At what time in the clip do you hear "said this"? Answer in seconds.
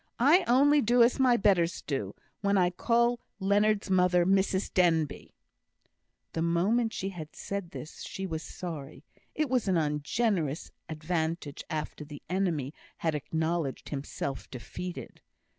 7.35-8.01